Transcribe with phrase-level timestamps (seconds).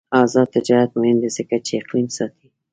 [0.23, 2.47] آزاد تجارت مهم دی ځکه چې اقلیم ساتي.